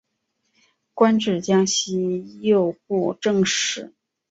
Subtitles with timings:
[0.95, 3.93] 官至江西右布政使。